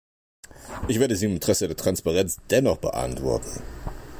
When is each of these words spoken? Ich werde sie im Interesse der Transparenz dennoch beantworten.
Ich 0.87 0.99
werde 0.99 1.15
sie 1.15 1.27
im 1.27 1.33
Interesse 1.33 1.67
der 1.67 1.77
Transparenz 1.77 2.39
dennoch 2.49 2.77
beantworten. 2.77 3.61